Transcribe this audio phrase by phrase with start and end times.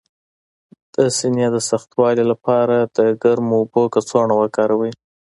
[0.95, 4.91] د سینې د سختوالي لپاره د ګرمو اوبو کڅوړه وکاروئ